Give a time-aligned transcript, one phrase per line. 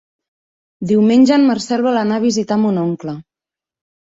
[0.91, 3.15] Diumenge en Marcel vol anar a visitar mon oncle.